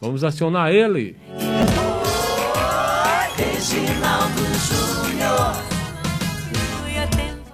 Vamos 0.00 0.22
acionar 0.22 0.72
ele. 0.72 1.16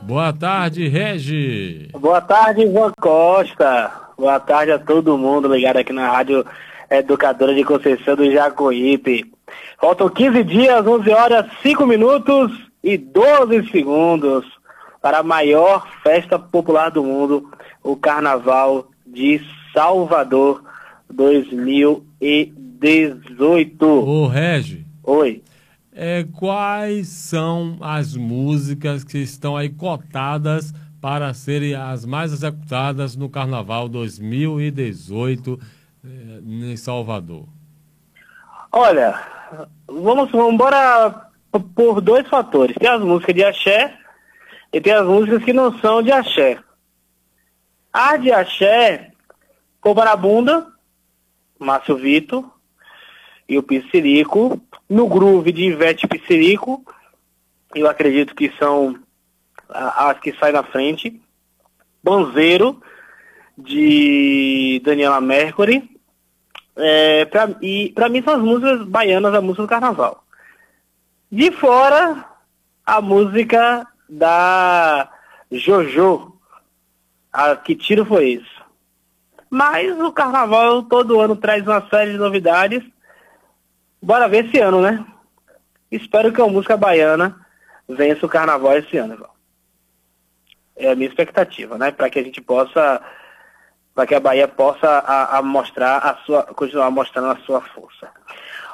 Boa 0.03 0.33
tarde, 0.33 0.86
Regi. 0.86 1.88
Boa 1.99 2.20
tarde, 2.20 2.62
Ivan 2.62 2.92
Costa. 3.00 3.91
Boa 4.18 4.38
tarde 4.38 4.72
a 4.72 4.78
todo 4.78 5.17
mundo 5.17 5.52
ligado 5.52 5.78
aqui 5.78 5.92
na 5.92 6.10
Rádio 6.10 6.44
Educadora 6.91 7.54
de 7.54 7.65
Conceição 7.65 8.14
do 8.14 8.30
Jacuípe. 8.30 9.32
Faltam 9.80 10.08
15 10.11 10.45
dias, 10.45 10.86
11 10.86 11.11
horas, 11.11 11.46
5 11.62 11.86
minutos 11.86 12.52
e 12.82 12.98
12 12.98 13.70
segundos 13.70 14.45
para 15.00 15.18
a 15.18 15.22
maior 15.22 15.86
festa 16.02 16.38
popular 16.38 16.90
do 16.90 17.02
mundo, 17.02 17.50
o 17.82 17.96
Carnaval 17.96 18.86
de 19.06 19.40
Salvador 19.72 20.62
2018. 21.14 23.86
Ô, 23.86 24.27
Regi. 24.27 24.84
Oi. 25.02 25.42
É, 25.92 26.24
quais 26.24 27.09
são 27.09 27.77
as 27.80 28.16
músicas 28.16 29.05
que 29.05 29.19
estão 29.19 29.56
aí 29.56 29.69
cotadas 29.69 30.72
para 31.00 31.32
serem 31.34 31.74
as 31.74 32.05
mais 32.05 32.32
executadas 32.32 33.14
no 33.14 33.28
Carnaval 33.28 33.88
2018 33.88 35.60
eh, 36.05 36.41
em 36.42 36.77
Salvador? 36.77 37.46
Olha, 38.72 39.14
vamos, 39.86 40.33
vamos 40.33 40.55
embora 40.55 41.28
por 41.77 42.00
dois 42.00 42.27
fatores. 42.27 42.74
Tem 42.77 42.88
as 42.88 43.00
músicas 43.00 43.34
de 43.34 43.44
axé 43.44 43.96
e 44.72 44.80
tem 44.80 44.92
as 44.92 45.06
músicas 45.06 45.44
que 45.44 45.52
não 45.52 45.78
são 45.78 46.02
de 46.02 46.10
axé. 46.10 46.58
A 47.92 48.16
de 48.16 48.33
axé, 48.33 49.12
Cobarabunda, 49.80 50.73
Márcio 51.64 51.96
Vitor 51.96 52.45
e 53.48 53.59
o 53.59 53.62
Piscirico. 53.62 54.60
No 54.88 55.09
groove 55.09 55.50
de 55.50 55.64
Ivete 55.64 56.06
Piscirico, 56.06 56.84
eu 57.75 57.89
acredito 57.89 58.34
que 58.34 58.52
são 58.58 58.98
as 59.69 60.19
que 60.20 60.33
saem 60.34 60.52
na 60.52 60.62
frente. 60.62 61.20
Banzeiro, 62.02 62.83
de 63.56 64.80
Daniela 64.84 65.20
Mercury. 65.20 65.91
É, 66.77 67.24
pra, 67.27 67.48
e 67.62 67.92
para 67.94 68.08
mim 68.08 68.22
são 68.22 68.34
as 68.34 68.42
músicas 68.42 68.86
baianas, 68.86 69.34
a 69.34 69.41
música 69.41 69.62
do 69.62 69.69
carnaval. 69.69 70.24
De 71.30 71.50
fora, 71.52 72.24
a 72.84 73.00
música 73.00 73.86
da 74.08 75.11
Jojo. 75.50 76.33
A, 77.33 77.56
que 77.56 77.74
tiro 77.74 78.05
foi 78.05 78.30
isso? 78.30 78.53
Mas 79.55 79.97
o 80.00 80.10
carnaval 80.10 80.83
todo 80.83 81.20
ano 81.20 81.36
traz 81.36 81.64
uma 81.64 81.80
série 81.88 82.10
de 82.10 82.19
novidades. 82.19 82.83
Bora 84.02 84.27
ver 84.27 84.46
esse 84.46 84.58
ano, 84.58 84.80
né? 84.80 85.06
Espero 85.92 86.33
que 86.33 86.42
a 86.42 86.46
música 86.48 86.77
baiana 86.77 87.36
vença 87.88 88.27
o 88.27 88.28
carnaval 88.28 88.77
esse 88.77 88.96
ano, 88.96 89.14
Ivan. 89.14 89.28
É 90.74 90.91
a 90.91 90.96
minha 90.96 91.08
expectativa, 91.08 91.78
né? 91.78 91.92
Para 91.92 92.11
que 92.11 92.19
a 92.19 92.24
gente 92.24 92.41
possa, 92.41 93.00
para 93.94 94.05
que 94.08 94.16
a 94.16 94.19
Bahia 94.19 94.48
possa 94.48 94.88
a, 94.88 95.38
a 95.38 95.42
mostrar 95.42 95.98
a 95.98 96.16
sua, 96.27 96.42
continuar 96.42 96.91
mostrando 96.91 97.28
a 97.28 97.36
sua 97.46 97.61
força. 97.61 98.08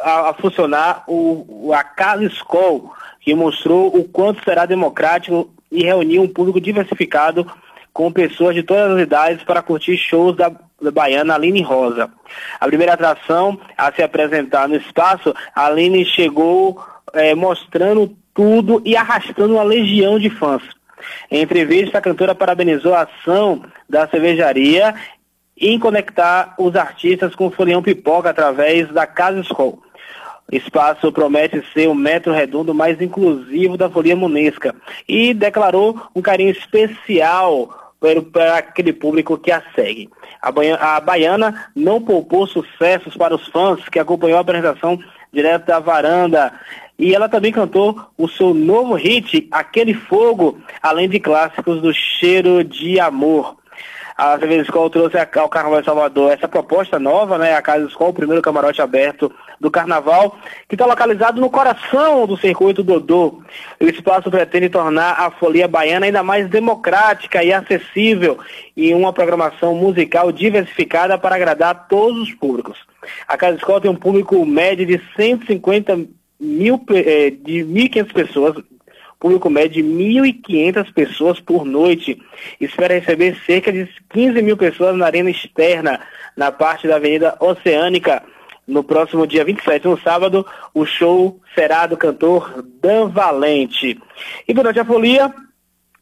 a, 0.01 0.29
a 0.29 0.33
funcionar 0.33 1.03
o, 1.07 1.71
a 1.73 1.83
Casa 1.83 2.23
Skol, 2.25 2.93
que 3.19 3.33
mostrou 3.33 3.95
o 3.95 4.03
quanto 4.03 4.43
será 4.43 4.65
democrático 4.65 5.49
e 5.71 5.83
reunir 5.83 6.19
um 6.19 6.27
público 6.27 6.59
diversificado 6.59 7.49
com 7.91 8.11
pessoas 8.11 8.55
de 8.55 8.63
todas 8.63 8.91
as 8.91 9.01
idades 9.01 9.43
para 9.43 9.61
curtir 9.61 9.97
shows 9.97 10.35
da, 10.35 10.51
da 10.81 10.91
baiana 10.91 11.35
Aline 11.35 11.61
Rosa. 11.61 12.09
A 12.59 12.65
primeira 12.65 12.93
atração 12.93 13.59
a 13.77 13.91
se 13.91 14.01
apresentar 14.01 14.67
no 14.67 14.75
espaço, 14.75 15.33
a 15.55 15.67
Aline 15.67 16.05
chegou 16.05 16.83
é, 17.13 17.35
mostrando 17.35 18.15
tudo 18.33 18.81
e 18.83 18.95
arrastando 18.95 19.53
uma 19.53 19.63
legião 19.63 20.17
de 20.17 20.29
fãs. 20.29 20.63
Em 21.29 21.41
entrevista, 21.41 21.97
a 21.97 22.01
cantora 22.01 22.33
parabenizou 22.33 22.93
a 22.93 23.01
ação 23.01 23.63
da 23.87 24.07
cervejaria 24.07 24.95
em 25.57 25.79
conectar 25.79 26.55
os 26.57 26.75
artistas 26.75 27.35
com 27.35 27.47
o 27.47 27.51
Folião 27.51 27.81
Pipoca 27.81 28.29
através 28.29 28.89
da 28.89 29.05
Casa 29.05 29.39
Escola. 29.39 29.77
O 30.51 30.55
espaço 30.55 31.11
promete 31.11 31.63
ser 31.73 31.87
o 31.87 31.95
metro 31.95 32.33
redondo 32.33 32.73
mais 32.73 33.01
inclusivo 33.01 33.77
da 33.77 33.89
Folia 33.89 34.15
Monesca 34.15 34.75
e 35.07 35.33
declarou 35.33 35.99
um 36.15 36.21
carinho 36.21 36.51
especial 36.51 37.93
para 38.31 38.57
aquele 38.57 38.91
público 38.91 39.37
que 39.37 39.51
a 39.51 39.63
segue. 39.73 40.09
A 40.41 40.99
Baiana 40.99 41.71
não 41.73 42.01
poupou 42.01 42.45
sucessos 42.45 43.15
para 43.15 43.33
os 43.33 43.47
fãs 43.47 43.87
que 43.87 43.97
acompanhou 43.97 44.37
a 44.37 44.41
apresentação 44.41 44.99
direto 45.31 45.65
da 45.65 45.79
varanda 45.79 46.53
e 46.99 47.15
ela 47.15 47.27
também 47.29 47.51
cantou 47.51 48.05
o 48.17 48.27
seu 48.27 48.53
novo 48.53 48.93
hit, 48.93 49.47
Aquele 49.51 49.93
Fogo, 49.93 50.59
além 50.81 51.09
de 51.09 51.19
clássicos 51.19 51.81
do 51.81 51.93
Cheiro 51.93 52.63
de 52.63 52.99
Amor. 52.99 53.57
A 54.15 54.37
cerveja 54.37 54.61
Escola 54.61 54.89
trouxe 54.89 55.17
ao 55.17 55.49
Carnaval 55.49 55.79
de 55.79 55.85
Salvador 55.85 56.31
essa 56.31 56.47
proposta 56.47 56.99
nova, 56.99 57.37
né? 57.37 57.55
A 57.55 57.61
Casa 57.61 57.85
Escola, 57.85 58.11
o 58.11 58.13
primeiro 58.13 58.41
camarote 58.41 58.81
aberto 58.81 59.31
do 59.59 59.71
Carnaval, 59.71 60.37
que 60.67 60.75
está 60.75 60.85
localizado 60.85 61.41
no 61.41 61.49
coração 61.49 62.27
do 62.27 62.37
circuito 62.37 62.83
Dodô. 62.83 63.41
O 63.79 63.85
espaço 63.85 64.29
pretende 64.29 64.69
tornar 64.69 65.19
a 65.19 65.31
folia 65.31 65.67
baiana 65.67 66.05
ainda 66.05 66.21
mais 66.21 66.47
democrática 66.49 67.43
e 67.43 67.51
acessível 67.51 68.37
e 68.77 68.93
uma 68.93 69.11
programação 69.11 69.73
musical 69.75 70.31
diversificada 70.31 71.17
para 71.17 71.35
agradar 71.35 71.87
todos 71.87 72.21
os 72.21 72.33
públicos. 72.33 72.77
A 73.27 73.35
Casa 73.35 73.57
Escola 73.57 73.81
tem 73.81 73.89
um 73.89 73.95
público 73.95 74.45
médio 74.45 74.85
de 74.85 75.01
150 75.15 76.05
mil, 76.39 76.83
eh, 76.91 77.31
de 77.31 77.63
1.500 77.63 78.13
pessoas, 78.13 78.63
público 79.23 79.49
médio 79.49 79.81
de 79.81 79.89
1.500 79.89 80.93
pessoas 80.93 81.39
por 81.39 81.63
noite. 81.63 82.21
Espera 82.59 82.95
receber 82.95 83.37
cerca 83.45 83.71
de 83.71 83.87
15 84.09 84.41
mil 84.41 84.57
pessoas 84.57 84.97
na 84.97 85.05
arena 85.05 85.29
externa, 85.29 86.01
na 86.35 86.51
parte 86.51 86.89
da 86.89 86.97
Avenida 86.97 87.37
Oceânica. 87.39 88.21
No 88.67 88.83
próximo 88.83 89.25
dia 89.25 89.45
27, 89.45 89.87
no 89.87 89.97
sábado, 89.97 90.45
o 90.73 90.85
show 90.85 91.39
será 91.55 91.87
do 91.87 91.95
cantor 91.95 92.65
Dan 92.81 93.07
Valente. 93.07 93.97
E 94.45 94.53
durante 94.53 94.81
a 94.81 94.85
folia, 94.85 95.33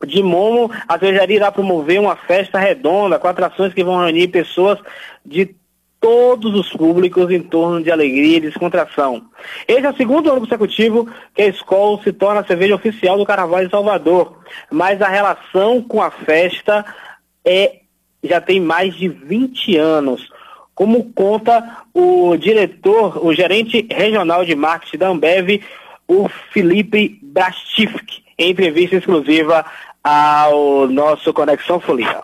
de 0.04 0.24
Momo, 0.24 0.72
a 0.88 0.98
cervejaria 0.98 1.36
irá 1.36 1.52
promover 1.52 2.00
uma 2.00 2.16
festa 2.16 2.58
redonda 2.58 3.20
com 3.20 3.28
atrações 3.28 3.72
que 3.72 3.84
vão 3.84 4.04
reunir 4.04 4.30
pessoas 4.30 4.80
de 5.24 5.56
todos 6.02 6.56
os 6.56 6.70
públicos 6.74 7.30
em 7.30 7.42
torno 7.42 7.82
de 7.82 7.92
alegria 7.92 8.38
e 8.38 8.42
descontração. 8.42 9.24
Esse 9.68 9.86
é 9.86 9.90
o 9.90 9.96
segundo 9.96 10.32
ano 10.32 10.42
consecutivo 10.42 11.08
que 11.36 11.44
a 11.44 11.48
escola 11.48 12.02
se 12.04 12.12
torna 12.12 12.42
a 12.42 12.46
cerveja 12.46 12.76
oficial 12.76 13.18
do 13.18 13.26
Carnaval 13.26 13.64
de 13.64 13.70
Salvador, 13.70 14.40
mas 14.72 15.00
a 15.00 15.08
relação 15.08 15.82
com 15.82 16.02
a 16.02 16.10
festa 16.10 16.84
é 17.46 17.82
já 18.24 18.42
tem 18.42 18.60
mais 18.60 18.96
de 18.96 19.08
20 19.08 19.78
anos. 19.78 20.30
Como 20.74 21.12
conta 21.14 21.84
o 21.94 22.36
diretor, 22.36 23.24
o 23.24 23.34
gerente 23.34 23.88
regional 23.92 24.44
de 24.44 24.56
marketing 24.56 24.98
da 24.98 25.10
Ambev, 25.10 25.62
o 26.08 26.28
Felipe 26.52 27.20
Brastifk, 27.22 28.24
em 28.38 28.52
entrevista 28.52 28.96
exclusiva 28.96 29.66
ao 30.04 30.88
nosso 30.88 31.32
Conexão 31.34 31.80
Folia. 31.80 32.22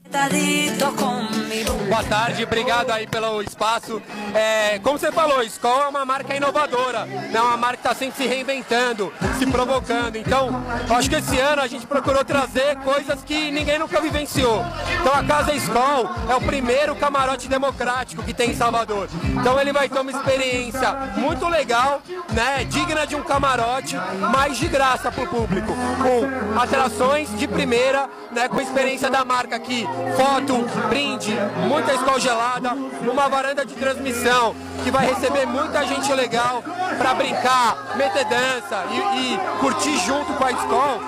Boa 1.87 2.03
tarde, 2.03 2.43
obrigado 2.43 2.91
aí 2.91 3.07
pelo 3.07 3.41
espaço. 3.41 4.01
É, 4.33 4.79
como 4.79 4.97
você 4.99 5.11
falou, 5.11 5.41
Skol 5.43 5.83
é 5.83 5.87
uma 5.87 6.05
marca 6.05 6.35
inovadora, 6.35 7.07
é 7.33 7.41
uma 7.41 7.57
marca 7.57 7.77
que 7.77 7.87
está 7.87 7.95
sempre 7.95 8.17
se 8.17 8.27
reinventando, 8.27 9.11
se 9.39 9.45
provocando. 9.45 10.17
Então, 10.17 10.49
acho 10.89 11.09
que 11.09 11.15
esse 11.15 11.39
ano 11.39 11.61
a 11.61 11.67
gente 11.67 11.87
procurou 11.87 12.23
trazer 12.25 12.75
coisas 12.77 13.23
que 13.23 13.51
ninguém 13.51 13.79
nunca 13.79 14.01
vivenciou. 14.01 14.65
Então, 14.99 15.13
a 15.13 15.23
Casa 15.23 15.53
Skol 15.53 16.09
é 16.29 16.35
o 16.35 16.41
primeiro 16.41 16.95
camarote 16.95 17.47
democrático 17.47 18.21
que 18.23 18.33
tem 18.33 18.51
em 18.51 18.55
Salvador. 18.55 19.07
Então, 19.23 19.59
ele 19.59 19.71
vai 19.71 19.87
ter 19.87 19.99
uma 19.99 20.11
experiência 20.11 20.93
muito 21.15 21.47
legal, 21.47 22.01
né, 22.33 22.65
digna 22.65 23.07
de 23.07 23.15
um 23.15 23.23
camarote, 23.23 23.97
mas 24.31 24.57
de 24.57 24.67
graça 24.67 25.11
para 25.11 25.23
o 25.23 25.27
público, 25.27 25.73
com 26.01 26.59
atrações 26.59 27.29
de 27.37 27.47
primeira, 27.47 28.09
né, 28.31 28.47
com 28.47 28.59
experiência 28.59 29.09
da 29.09 29.23
marca 29.23 29.55
aqui, 29.55 29.87
foto, 30.15 30.65
brinde, 30.89 31.33
muita 31.68 31.94
escola 31.94 32.19
gelada, 32.19 32.74
uma 33.01 33.27
varanda 33.30 33.65
de 33.65 33.74
transmissão 33.74 34.56
que 34.83 34.92
vai 34.92 35.07
receber 35.07 35.45
muita 35.45 35.86
gente 35.86 36.12
legal 36.13 36.63
para 36.98 37.13
brincar, 37.13 37.95
meter 37.95 38.25
dança 38.25 38.86
e, 38.92 39.33
e, 39.33 39.39
curtir 39.59 39.98
junto 40.00 40.33
com 40.33 40.44
a 40.44 40.51
escola. 40.51 41.00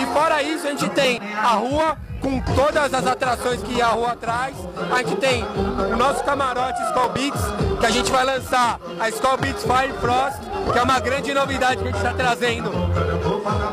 E 0.00 0.06
fora 0.06 0.42
isso, 0.42 0.66
a 0.66 0.70
gente 0.70 0.88
tem 0.90 1.20
a 1.36 1.52
rua 1.52 1.96
com 2.20 2.40
todas 2.54 2.92
as 2.92 3.06
atrações 3.06 3.62
que 3.62 3.80
a 3.80 3.88
rua 3.88 4.16
traz. 4.16 4.56
A 4.90 4.98
gente 4.98 5.16
tem 5.16 5.44
o 5.44 5.96
nosso 5.96 6.24
camarote 6.24 6.80
Skull 6.82 7.08
Beats, 7.10 7.42
que 7.80 7.86
a 7.86 7.90
gente 7.90 8.10
vai 8.10 8.24
lançar 8.24 8.80
a 8.98 9.08
Skull 9.08 9.36
Beats 9.38 9.62
Fire 9.62 9.92
Frost, 10.00 10.40
que 10.72 10.78
é 10.78 10.82
uma 10.82 11.00
grande 11.00 11.32
novidade 11.32 11.76
que 11.76 11.82
a 11.82 11.86
gente 11.86 11.96
está 11.96 12.12
trazendo. 12.12 12.70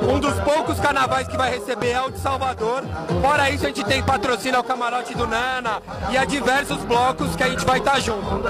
Um 0.07 0.19
dos 0.19 0.33
poucos 0.41 0.79
carnavais 0.79 1.27
que 1.27 1.37
vai 1.37 1.51
receber 1.51 1.91
é 1.91 2.01
o 2.01 2.11
de 2.11 2.19
Salvador. 2.19 2.83
Fora 3.21 3.49
isso, 3.49 3.65
a 3.65 3.67
gente 3.67 3.83
tem 3.83 4.03
patrocínio 4.03 4.57
ao 4.57 4.63
camarote 4.63 5.15
do 5.15 5.27
Nana 5.27 5.81
e 6.11 6.17
a 6.17 6.25
diversos 6.25 6.77
blocos 6.79 7.35
que 7.35 7.43
a 7.43 7.49
gente 7.49 7.65
vai 7.65 7.79
estar 7.79 7.93
tá 7.93 7.99
junto. 7.99 8.47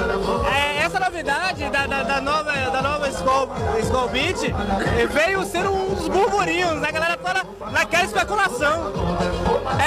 É, 0.48 0.78
essa 0.84 1.00
novidade 1.00 1.70
da, 1.70 1.88
da, 1.88 2.04
da, 2.04 2.22
nova, 2.22 2.52
da 2.52 2.82
nova 2.82 3.10
Skull, 3.10 3.50
Skull 3.82 4.10
Beat 4.10 4.38
veio 5.12 5.44
ser 5.46 5.68
um 5.68 5.94
dos 5.96 6.08
burburinhos, 6.08 6.80
né? 6.82 6.90
A 6.90 6.92
galera 6.92 7.18
naquela 7.72 8.04
especulação. 8.04 8.94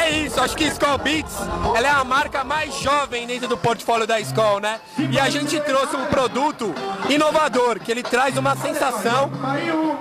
É 0.00 0.10
isso, 0.10 0.40
acho 0.40 0.56
que 0.56 0.64
Skull 0.64 0.98
Beats 0.98 1.37
ela 1.75 1.87
é 1.87 1.90
a 1.90 2.04
marca 2.04 2.43
mais 2.43 2.75
jovem 2.75 3.26
dentro 3.26 3.48
do 3.48 3.56
portfólio 3.56 4.06
da 4.06 4.19
Skull, 4.20 4.60
né? 4.60 4.81
E 5.10 5.19
a 5.19 5.28
gente 5.28 5.60
trouxe 5.60 5.96
um 5.96 6.06
produto 6.06 6.75
inovador, 7.08 7.78
que 7.81 7.90
ele 7.90 8.02
traz 8.02 8.37
uma 8.37 8.56
sensação. 8.56 9.31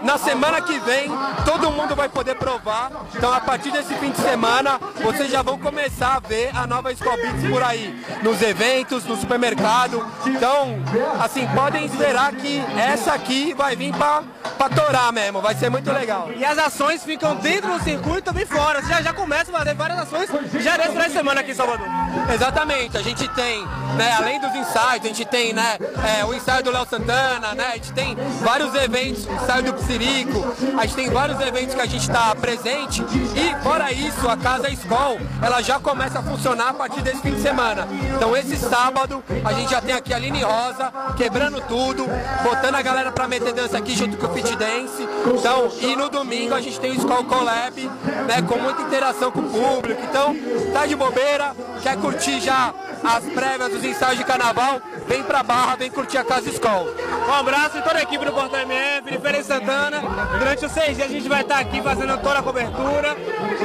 Na 0.03 0.17
semana 0.17 0.61
que 0.61 0.79
vem, 0.79 1.09
todo 1.43 1.71
mundo 1.71 1.95
vai 1.95 2.07
poder 2.07 2.35
provar. 2.35 2.91
Então, 3.15 3.33
a 3.33 3.39
partir 3.39 3.71
desse 3.71 3.93
fim 3.95 4.11
de 4.11 4.21
semana, 4.21 4.79
vocês 5.03 5.29
já 5.29 5.41
vão 5.41 5.57
começar 5.57 6.15
a 6.15 6.19
ver 6.19 6.51
a 6.55 6.65
nova 6.65 6.91
Skull 6.91 7.17
Beats 7.17 7.49
por 7.49 7.63
aí, 7.63 8.03
nos 8.21 8.41
eventos, 8.41 9.05
no 9.05 9.15
supermercado. 9.15 10.05
Então, 10.25 10.77
assim, 11.19 11.47
podem 11.47 11.85
esperar 11.85 12.33
que 12.33 12.63
essa 12.77 13.13
aqui 13.13 13.53
vai 13.53 13.75
vir 13.75 13.93
para 13.93 14.23
pra 14.69 14.69
torar 14.69 15.13
mesmo, 15.13 15.41
vai 15.41 15.55
ser 15.55 15.69
muito 15.69 15.91
legal. 15.91 16.29
E 16.35 16.43
as 16.43 16.57
ações 16.57 17.03
ficam 17.03 17.35
dentro 17.35 17.71
do 17.71 17.83
circuito 17.83 18.19
e 18.19 18.21
também 18.21 18.45
fora. 18.45 18.81
Você 18.81 18.89
já, 18.89 19.01
já 19.01 19.13
começa 19.13 19.51
a 19.51 19.59
fazer 19.59 19.73
várias 19.73 19.99
ações 19.99 20.29
já 20.61 20.77
nesse 20.77 20.89
final 20.89 21.07
de 21.07 21.13
semana 21.13 21.41
aqui 21.41 21.51
em 21.51 21.55
Salvador. 21.55 21.87
Exatamente, 22.33 22.97
a 22.97 23.01
gente 23.01 23.27
tem, 23.29 23.65
né, 23.95 24.11
além 24.17 24.39
dos 24.39 24.53
ensaios, 24.55 25.05
a 25.05 25.07
gente 25.07 25.25
tem 25.25 25.53
né, 25.53 25.77
é, 26.19 26.25
o 26.25 26.33
ensaio 26.33 26.63
do 26.63 26.71
Léo 26.71 26.85
Santana, 26.89 27.53
né, 27.53 27.67
a 27.69 27.75
gente 27.75 27.93
tem 27.93 28.15
vários 28.41 28.73
eventos, 28.75 29.25
o 29.25 29.33
ensaio 29.33 29.63
do 29.63 29.73
Psirico, 29.73 30.45
a 30.77 30.85
gente 30.85 30.95
tem 30.95 31.09
vários 31.09 31.39
eventos 31.39 31.75
que 31.75 31.81
a 31.81 31.85
gente 31.85 32.01
está 32.01 32.35
presente 32.35 33.03
e 33.35 33.63
fora 33.63 33.91
isso, 33.91 34.27
a 34.27 34.35
Casa 34.35 34.69
Escol, 34.69 35.19
ela 35.41 35.61
já 35.61 35.79
começa 35.79 36.19
a 36.19 36.23
funcionar 36.23 36.69
a 36.69 36.73
partir 36.73 37.01
desse 37.01 37.21
fim 37.21 37.33
de 37.33 37.41
semana. 37.41 37.87
Então 38.15 38.35
esse 38.35 38.57
sábado 38.57 39.23
a 39.43 39.53
gente 39.53 39.71
já 39.71 39.81
tem 39.81 39.95
aqui 39.95 40.13
a 40.13 40.17
Aline 40.17 40.43
Rosa 40.43 40.91
quebrando 41.15 41.61
tudo, 41.61 42.05
botando 42.43 42.75
a 42.75 42.81
galera 42.81 43.11
para 43.11 43.27
meter 43.27 43.53
dança 43.53 43.77
aqui 43.77 43.95
junto 43.95 44.17
com 44.17 44.27
o 44.27 44.33
Fit 44.33 44.55
Dance. 44.55 45.07
Então, 45.37 45.69
e 45.79 45.95
no 45.95 46.09
domingo 46.09 46.53
a 46.53 46.61
gente 46.61 46.79
tem 46.79 46.91
o 46.91 46.95
Skull 46.95 47.25
Collab, 47.25 47.81
né, 48.27 48.41
com 48.47 48.57
muita 48.57 48.81
interação 48.81 49.31
com 49.31 49.39
o 49.39 49.49
público. 49.49 50.01
Então, 50.09 50.35
tá 50.73 50.85
de 50.85 50.95
bobeira, 50.95 51.55
quer 51.81 51.97
curtir 51.97 52.39
já 52.39 52.73
as 53.03 53.23
prévias 53.25 53.69
dos 53.69 53.83
ensaios 53.83 54.17
de 54.17 54.25
carnaval, 54.25 54.81
vem 55.07 55.23
pra 55.23 55.43
Barra, 55.43 55.75
vem 55.75 55.91
curtir 55.91 56.17
a 56.17 56.23
Casa 56.23 56.49
Skull. 56.49 56.87
Um 57.27 57.33
abraço 57.33 57.77
em 57.77 57.81
toda 57.81 57.99
a 57.99 58.03
equipe 58.03 58.25
do 58.25 58.31
Portal 58.31 58.61
MF, 58.61 59.11
de 59.11 59.19
Feira 59.19 59.43
Santana. 59.43 60.01
Durante 60.39 60.65
os 60.65 60.71
seis 60.71 60.95
dias 60.95 61.09
a 61.09 61.13
gente 61.13 61.29
vai 61.29 61.41
estar 61.41 61.59
aqui 61.59 61.81
fazendo 61.81 62.17
toda 62.17 62.39
a 62.39 62.43
cobertura 62.43 63.15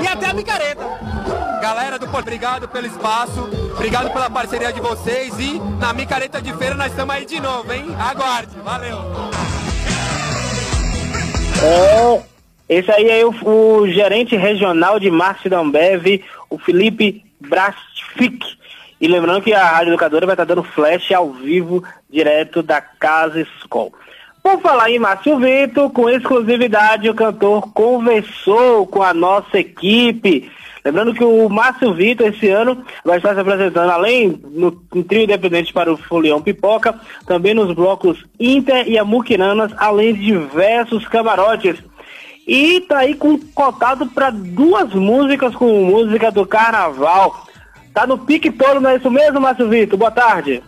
e 0.02 0.06
até 0.06 0.26
a 0.26 0.34
micareta. 0.34 0.84
Galera 1.62 1.98
do 1.98 2.06
Porto, 2.08 2.26
obrigado 2.26 2.68
pelo 2.68 2.86
espaço, 2.86 3.48
obrigado 3.72 4.10
pela 4.12 4.28
parceria 4.28 4.72
de 4.72 4.80
vocês 4.80 5.38
e 5.38 5.58
na 5.78 5.92
micareta 5.92 6.40
de 6.40 6.52
feira 6.54 6.74
nós 6.74 6.90
estamos 6.90 7.14
aí 7.14 7.24
de 7.24 7.40
novo, 7.40 7.72
hein? 7.72 7.94
Aguarde, 7.98 8.56
valeu! 8.64 8.98
É, 11.62 12.22
esse 12.68 12.90
aí 12.90 13.10
é 13.10 13.24
o, 13.24 13.30
o 13.30 13.88
gerente 13.88 14.36
regional 14.36 14.98
de 14.98 15.10
marketing 15.10 15.48
da 15.48 15.58
Ambev, 15.58 16.24
o 16.48 16.58
Felipe 16.58 17.29
Brastfic. 17.40 18.44
E 19.00 19.08
lembrando 19.08 19.42
que 19.42 19.52
a 19.52 19.64
Rádio 19.64 19.92
Educadora 19.92 20.26
vai 20.26 20.34
estar 20.34 20.44
dando 20.44 20.62
flash 20.62 21.10
ao 21.12 21.32
vivo, 21.32 21.82
direto 22.08 22.62
da 22.62 22.80
Casa 22.80 23.40
Escola. 23.40 23.92
Por 24.42 24.60
falar 24.60 24.90
em 24.90 24.98
Márcio 24.98 25.38
Vitor, 25.38 25.90
com 25.90 26.08
exclusividade, 26.08 27.08
o 27.08 27.14
cantor 27.14 27.72
conversou 27.72 28.86
com 28.86 29.02
a 29.02 29.12
nossa 29.12 29.58
equipe. 29.58 30.50
Lembrando 30.82 31.12
que 31.12 31.22
o 31.22 31.48
Márcio 31.48 31.92
Vitor, 31.92 32.26
esse 32.26 32.48
ano, 32.48 32.82
vai 33.04 33.18
estar 33.18 33.34
se 33.34 33.40
apresentando, 33.40 33.90
além 33.90 34.40
no, 34.50 34.82
no 34.94 35.04
trio 35.04 35.24
independente 35.24 35.72
para 35.72 35.92
o 35.92 35.96
Folião 35.96 36.40
Pipoca, 36.40 36.98
também 37.26 37.52
nos 37.52 37.74
blocos 37.74 38.24
Inter 38.38 38.88
e 38.88 38.98
Amuquiranas, 38.98 39.72
além 39.76 40.14
de 40.14 40.24
diversos 40.24 41.06
camarotes. 41.06 41.82
E 42.46 42.80
tá 42.82 42.98
aí 42.98 43.14
com 43.14 43.38
cotado 43.38 44.06
para 44.06 44.30
duas 44.30 44.92
músicas 44.92 45.54
com 45.54 45.84
música 45.84 46.30
do 46.30 46.46
carnaval. 46.46 47.46
Tá 47.92 48.06
no 48.06 48.18
pique 48.18 48.50
todo, 48.50 48.80
não 48.80 48.90
é 48.90 48.96
isso 48.96 49.10
mesmo, 49.10 49.40
Márcio 49.40 49.68
Vitor? 49.68 49.98
Boa 49.98 50.10
tarde. 50.10 50.62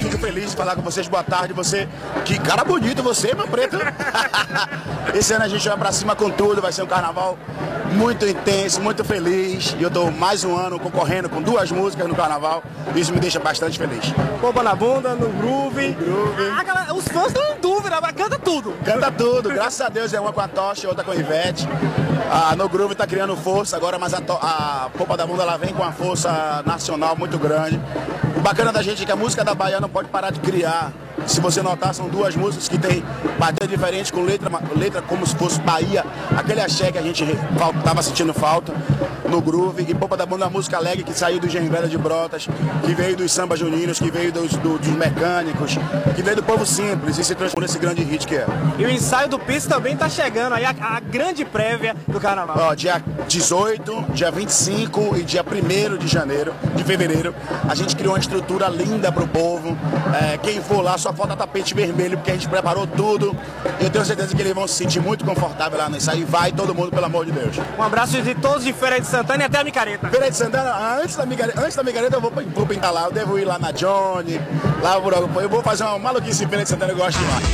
Fico 0.00 0.18
feliz 0.18 0.50
de 0.50 0.56
falar 0.56 0.76
com 0.76 0.82
vocês. 0.82 1.08
Boa 1.08 1.22
tarde, 1.22 1.52
você. 1.52 1.88
Que 2.24 2.38
cara 2.38 2.64
bonito 2.64 3.02
você, 3.02 3.34
meu 3.34 3.46
preto. 3.46 3.76
Esse 5.16 5.32
ano 5.32 5.44
a 5.44 5.48
gente 5.48 5.66
vai 5.66 5.78
pra 5.78 5.90
cima 5.92 6.14
com 6.14 6.28
tudo, 6.28 6.60
vai 6.60 6.70
ser 6.70 6.82
um 6.82 6.86
carnaval 6.86 7.38
muito 7.92 8.26
intenso, 8.26 8.82
muito 8.82 9.02
feliz. 9.02 9.74
E 9.78 9.82
eu 9.82 9.90
tô 9.90 10.10
mais 10.10 10.44
um 10.44 10.54
ano 10.54 10.78
concorrendo 10.78 11.26
com 11.30 11.40
duas 11.40 11.72
músicas 11.72 12.06
no 12.06 12.14
carnaval. 12.14 12.62
Isso 12.94 13.14
me 13.14 13.18
deixa 13.18 13.40
bastante 13.40 13.78
feliz. 13.78 14.12
Pompa 14.42 14.62
na 14.62 14.74
bunda, 14.74 15.14
no 15.14 15.30
groove. 15.30 15.92
groove. 15.92 16.52
Ah, 16.54 16.62
galera, 16.62 16.92
os 16.94 17.08
fãs 17.08 17.28
estão 17.28 17.42
em 17.46 17.58
dúvida, 17.58 17.98
mas 17.98 18.12
canta 18.12 18.38
tudo. 18.38 18.74
Canta 18.84 19.10
tudo, 19.10 19.48
graças 19.48 19.80
a 19.80 19.88
Deus 19.88 20.12
é 20.12 20.20
uma 20.20 20.34
com 20.34 20.40
a 20.42 20.48
Tocha, 20.48 20.86
outra 20.86 21.02
com 21.02 21.12
a 21.12 21.16
Ivete. 21.16 21.66
Ah, 22.30 22.54
no 22.54 22.68
groove 22.68 22.94
tá 22.94 23.06
criando 23.06 23.34
força 23.38 23.74
agora, 23.74 23.98
mas 23.98 24.12
a, 24.12 24.18
a 24.18 24.90
Pompa 24.98 25.16
da 25.16 25.26
Bunda 25.26 25.44
ela 25.44 25.56
vem 25.56 25.72
com 25.72 25.82
uma 25.82 25.92
força 25.92 26.62
nacional 26.66 27.16
muito 27.16 27.38
grande. 27.38 27.80
O 28.36 28.40
bacana 28.40 28.70
da 28.70 28.82
gente 28.82 29.02
é 29.02 29.06
que 29.06 29.12
a 29.12 29.16
música 29.16 29.42
da 29.42 29.54
Bahia 29.54 29.80
não 29.80 29.88
pode 29.88 30.10
parar 30.10 30.30
de 30.30 30.40
criar 30.40 30.92
se 31.26 31.40
você 31.40 31.62
notar, 31.62 31.94
são 31.94 32.08
duas 32.08 32.36
músicas 32.36 32.68
que 32.68 32.78
tem 32.78 33.04
batida 33.38 33.66
diferente, 33.66 34.12
com 34.12 34.22
letra, 34.22 34.50
letra 34.76 35.02
como 35.02 35.26
se 35.26 35.34
fosse 35.34 35.60
Bahia, 35.60 36.04
aquele 36.36 36.60
axé 36.60 36.92
que 36.92 36.98
a 36.98 37.02
gente 37.02 37.24
tava 37.84 38.02
sentindo 38.02 38.32
falta 38.32 38.72
no 39.28 39.40
groove, 39.40 39.84
e 39.88 39.94
Popa 39.94 40.16
da 40.16 40.24
Banda, 40.24 40.48
música 40.48 40.76
alegre 40.76 41.02
que 41.02 41.12
saiu 41.12 41.40
do 41.40 41.48
Genvelha 41.48 41.88
de 41.88 41.98
Brotas, 41.98 42.46
que 42.84 42.94
veio 42.94 43.16
dos 43.16 43.32
samba 43.32 43.56
juninos, 43.56 43.98
que 43.98 44.10
veio 44.10 44.32
dos, 44.32 44.52
do, 44.52 44.78
dos 44.78 44.88
mecânicos, 44.88 45.76
que 46.14 46.22
veio 46.22 46.36
do 46.36 46.42
povo 46.42 46.64
simples 46.64 47.18
e 47.18 47.24
se 47.24 47.34
transformou 47.34 47.66
nesse 47.66 47.78
grande 47.78 48.02
hit 48.02 48.26
que 48.26 48.36
é. 48.36 48.46
E 48.78 48.84
o 48.84 48.90
ensaio 48.90 49.28
do 49.28 49.38
Piso 49.38 49.68
também 49.68 49.96
tá 49.96 50.08
chegando 50.08 50.54
aí, 50.54 50.64
a, 50.64 50.74
a 50.80 51.00
grande 51.00 51.44
prévia 51.44 51.96
do 52.06 52.20
carnaval. 52.20 52.56
Ó, 52.58 52.74
dia 52.74 53.02
18, 53.26 54.06
dia 54.12 54.30
25 54.30 55.16
e 55.16 55.22
dia 55.22 55.42
1 55.42 55.96
de 55.98 56.06
janeiro, 56.06 56.54
de 56.74 56.84
fevereiro, 56.84 57.34
a 57.68 57.74
gente 57.74 57.96
criou 57.96 58.14
uma 58.14 58.20
estrutura 58.20 58.68
linda 58.68 59.10
pro 59.10 59.26
povo. 59.26 59.76
É, 60.22 60.38
quem 60.38 60.60
for 60.60 60.82
lá 60.82 60.96
só 60.96 61.12
falta 61.16 61.34
tapete 61.36 61.74
vermelho, 61.74 62.16
porque 62.16 62.30
a 62.30 62.34
gente 62.34 62.48
preparou 62.48 62.86
tudo. 62.86 63.36
Eu 63.80 63.90
tenho 63.90 64.04
certeza 64.04 64.34
que 64.34 64.40
eles 64.40 64.54
vão 64.54 64.66
se 64.68 64.74
sentir 64.74 65.00
muito 65.00 65.24
confortável 65.24 65.78
lá 65.78 65.88
ensaio. 65.88 66.20
E 66.20 66.24
vai 66.24 66.52
todo 66.52 66.74
mundo, 66.74 66.90
pelo 66.90 67.06
amor 67.06 67.24
de 67.26 67.32
Deus. 67.32 67.56
Um 67.78 67.82
abraço 67.82 68.20
de 68.22 68.34
todos 68.34 68.64
de 68.64 68.72
Feira 68.72 69.00
de 69.00 69.06
Santana 69.06 69.42
e 69.42 69.46
até 69.46 69.58
a 69.58 69.64
Micareta. 69.64 70.08
Feira 70.08 70.30
de 70.30 70.36
Santana, 70.36 70.98
antes 71.00 71.16
da 71.16 71.26
Micareta, 71.26 71.60
antes 71.60 71.76
da 71.76 71.82
Micareta 71.82 72.16
eu 72.16 72.20
vou, 72.20 72.30
vou 72.30 72.66
pintar 72.66 72.92
lá. 72.92 73.04
Eu 73.04 73.12
devo 73.12 73.38
ir 73.38 73.44
lá 73.44 73.58
na 73.58 73.70
Johnny, 73.72 74.40
lá 74.82 75.00
por 75.00 75.12
Eu 75.12 75.48
vou 75.48 75.62
fazer 75.62 75.84
uma 75.84 75.98
maluquice 75.98 76.44
em 76.44 76.48
Feira 76.48 76.64
de 76.64 76.70
Santana, 76.70 76.92
eu 76.92 76.96
gosto 76.96 77.18
demais. 77.18 77.44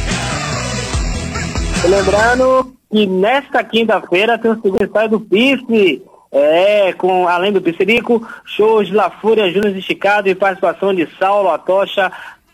Lembrando 1.88 2.76
que 2.90 3.07
nesta 3.07 3.64
quinta-feira 3.64 4.38
tem 4.38 4.50
o 4.50 4.61
segundo 4.61 4.85
ensaio 4.85 5.09
do 5.09 5.21
PIF. 5.21 6.02
É, 6.35 6.95
com 6.95 7.28
além 7.28 7.52
do 7.52 7.61
Piscirico, 7.61 8.26
shows 8.47 8.87
de 8.87 8.95
La 8.95 9.11
Fúria, 9.11 9.52
Júnior 9.52 9.76
esticado 9.76 10.31
e 10.31 10.35
participação 10.35 10.95
de 10.95 11.07
Saulo 11.19 11.50
Atocha, 11.50 12.11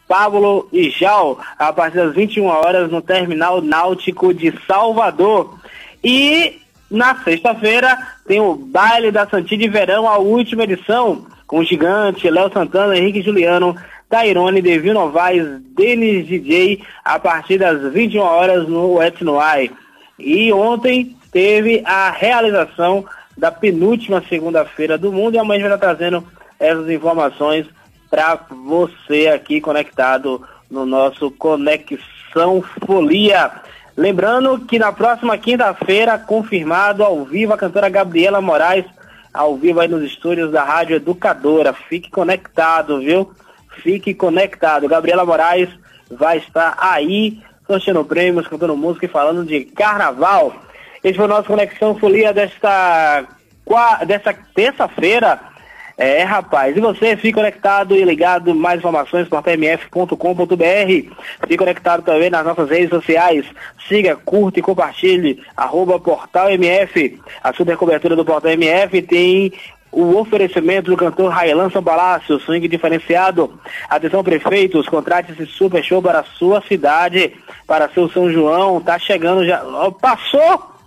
Pablo 0.08 0.66
e 0.72 0.90
Jal, 0.90 1.38
a 1.58 1.72
partir 1.72 1.98
das 1.98 2.14
21 2.14 2.46
horas 2.46 2.90
no 2.90 3.02
Terminal 3.02 3.60
Náutico 3.60 4.32
de 4.32 4.52
Salvador. 4.66 5.58
E 6.02 6.58
Na 6.90 7.14
sexta-feira 7.16 7.98
tem 8.26 8.40
o 8.40 8.54
Baile 8.54 9.10
da 9.10 9.28
Santinha 9.28 9.60
de 9.60 9.68
Verão, 9.68 10.08
a 10.08 10.16
última 10.16 10.64
edição, 10.64 11.26
com 11.46 11.58
o 11.58 11.64
Gigante, 11.64 12.30
Léo 12.30 12.50
Santana, 12.50 12.96
Henrique 12.96 13.20
Juliano, 13.20 13.76
Tairone, 14.08 14.62
Devil 14.62 14.94
Novaes, 14.94 15.46
Denis 15.76 16.26
DJ, 16.26 16.82
a 17.04 17.18
partir 17.18 17.58
das 17.58 17.92
21 17.92 18.22
horas 18.22 18.66
no 18.66 19.02
Etnoai. 19.02 19.70
E 20.18 20.50
ontem 20.50 21.14
teve 21.30 21.82
a 21.84 22.10
realização 22.10 23.04
da 23.36 23.52
penúltima 23.52 24.24
segunda-feira 24.26 24.96
do 24.96 25.12
mundo 25.12 25.34
e 25.34 25.38
amanhã 25.38 25.68
vai 25.68 25.74
estar 25.74 25.94
trazendo 25.94 26.24
essas 26.58 26.88
informações 26.88 27.66
para 28.10 28.38
você 28.50 29.28
aqui 29.28 29.60
conectado 29.60 30.42
no 30.70 30.84
nosso 30.86 31.30
Conexão 31.30 32.62
Folia. 32.84 33.50
Lembrando 33.96 34.60
que 34.60 34.78
na 34.78 34.92
próxima 34.92 35.36
quinta-feira, 35.36 36.18
confirmado 36.18 37.02
ao 37.02 37.24
vivo, 37.24 37.52
a 37.52 37.58
cantora 37.58 37.88
Gabriela 37.88 38.40
Moraes, 38.40 38.84
ao 39.32 39.56
vivo 39.56 39.80
aí 39.80 39.88
nos 39.88 40.02
estúdios 40.02 40.52
da 40.52 40.62
Rádio 40.62 40.96
Educadora. 40.96 41.72
Fique 41.72 42.10
conectado, 42.10 43.00
viu? 43.00 43.32
Fique 43.82 44.14
conectado. 44.14 44.88
Gabriela 44.88 45.24
Moraes 45.24 45.68
vai 46.10 46.38
estar 46.38 46.76
aí, 46.80 47.40
sorteando 47.66 48.04
prêmios, 48.04 48.46
cantando 48.46 48.76
música 48.76 49.06
e 49.06 49.08
falando 49.08 49.44
de 49.44 49.64
carnaval. 49.64 50.54
Esse 51.02 51.16
foi 51.16 51.26
o 51.26 51.28
nosso 51.28 51.48
Conexão 51.48 51.96
Folia 51.96 52.32
desta, 52.32 53.24
desta 54.06 54.34
terça-feira. 54.54 55.40
É, 55.98 56.22
rapaz, 56.22 56.76
e 56.76 56.80
você 56.80 57.16
fique 57.16 57.32
conectado 57.32 57.96
e 57.96 58.04
ligado, 58.04 58.54
mais 58.54 58.78
informações, 58.78 59.26
portalmf.com.br. 59.26 61.16
Fique 61.40 61.56
conectado 61.56 62.04
também 62.04 62.30
nas 62.30 62.46
nossas 62.46 62.70
redes 62.70 62.90
sociais. 62.90 63.44
Siga, 63.88 64.14
curta 64.14 64.60
e 64.60 64.62
compartilhe, 64.62 65.42
arroba 65.56 65.98
portalmf. 65.98 67.18
A 67.42 67.52
super 67.52 67.76
cobertura 67.76 68.14
do 68.14 68.24
Portal 68.24 68.52
MF 68.52 69.02
tem 69.02 69.52
o 69.90 70.16
oferecimento 70.16 70.88
do 70.88 70.96
cantor 70.96 71.32
Railan 71.32 71.68
Palácio, 71.68 72.38
swing 72.38 72.68
diferenciado. 72.68 73.58
Atenção, 73.90 74.22
prefeitos, 74.22 74.88
contrate 74.88 75.32
esse 75.32 75.46
super 75.46 75.82
show 75.82 76.00
para 76.00 76.20
a 76.20 76.24
sua 76.24 76.62
cidade, 76.62 77.32
para 77.66 77.88
seu 77.88 78.08
São 78.08 78.30
João. 78.30 78.80
Tá 78.80 79.00
chegando 79.00 79.44
já. 79.44 79.64
Passou 80.00 80.78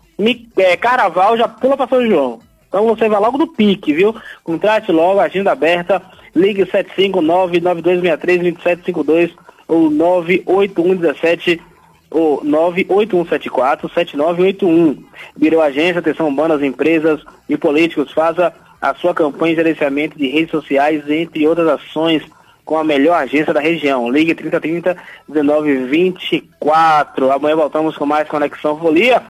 é, 0.58 0.78
Caraval, 0.78 1.36
já 1.36 1.50
pula 1.50 1.76
para 1.76 1.90
São 1.90 2.08
João. 2.08 2.51
Então 2.72 2.88
você 2.88 3.08
vai 3.10 3.20
logo 3.20 3.38
no 3.38 3.48
pique, 3.48 3.94
viu? 3.94 4.16
Contrate 4.46 4.94
logo, 4.94 5.20
agenda 5.20 5.52
aberta, 5.52 6.02
ligue 6.34 6.66
759-9263-2752 6.66 9.32
ou 9.68 9.90
98117 9.90 11.60
ou 12.10 12.42
98174-7981. 12.46 15.04
Virou 15.36 15.62
agência, 15.62 16.00
atenção, 16.00 16.34
bandas, 16.34 16.64
empresas 16.64 17.20
e 17.50 17.58
políticos, 17.58 18.14
faça 18.14 18.54
a 18.82 18.96
sua 18.96 19.14
campanha 19.14 19.54
de 19.54 19.62
gerenciamento 19.62 20.18
de 20.18 20.30
redes 20.30 20.52
sociais, 20.52 21.04
entre 21.10 21.46
outras 21.46 21.68
ações, 21.68 22.24
com 22.64 22.78
a 22.78 22.86
melhor 22.86 23.16
agência 23.16 23.54
da 23.54 23.60
região. 23.60 24.10
Ligue 24.10 24.34
3030 24.34 24.96
1924. 25.28 27.34
Amanhã 27.34 27.58
voltamos 27.58 27.98
com 27.98 28.06
mais 28.06 28.30
Conexão 28.30 28.80
Folia. 28.80 29.20